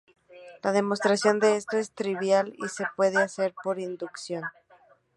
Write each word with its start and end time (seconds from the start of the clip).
La 0.63 0.71
demostración 0.71 1.39
de 1.39 1.57
esto 1.57 1.77
es 1.77 1.91
trivial 1.91 2.55
y 2.57 2.69
se 2.69 2.87
puede 2.95 3.17
hacer 3.21 3.53
por 3.63 3.77
inducción. 3.79 4.45